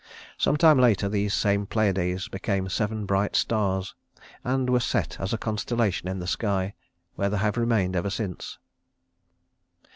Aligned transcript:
Sometime 0.35 0.79
later 0.79 1.07
these 1.07 1.31
same 1.31 1.67
Pleiades 1.67 2.27
became 2.27 2.67
seven 2.69 3.05
bright 3.05 3.35
stars, 3.35 3.93
and 4.43 4.67
were 4.67 4.79
set 4.79 5.19
as 5.19 5.31
a 5.31 5.37
constellation 5.37 6.07
in 6.07 6.17
the 6.17 6.25
sky, 6.25 6.73
where 7.13 7.29
they 7.29 7.37
have 7.37 7.55
remained 7.55 7.95
ever 7.95 8.09
since. 8.09 8.57